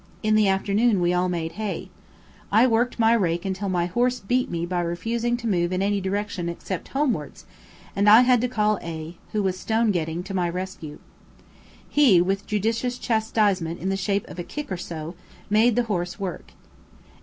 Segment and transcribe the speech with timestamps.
[0.23, 1.91] In the afternoon we all made hay.
[2.51, 6.01] I worked my rake until my horse beat me by refusing to move in any
[6.01, 7.45] direction excepting homewards;
[7.95, 10.97] and I had to call A, who was stone getting, to my rescue.
[11.87, 15.13] He, with judicious chastisement in the shape of a kick or so,
[15.51, 16.53] made the horse work.